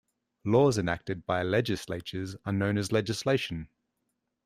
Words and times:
Laws 0.45 0.79
enacted 0.79 1.27
by 1.27 1.43
legislatures 1.43 2.35
are 2.43 2.51
known 2.51 2.79
as 2.79 2.91
legislation. 2.91 3.69